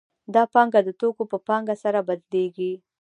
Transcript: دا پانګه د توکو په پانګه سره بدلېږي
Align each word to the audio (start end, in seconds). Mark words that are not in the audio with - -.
دا 0.33 0.43
پانګه 0.53 0.79
د 0.85 0.89
توکو 0.99 1.23
په 1.31 1.37
پانګه 1.47 1.75
سره 1.83 1.99
بدلېږي 2.07 2.71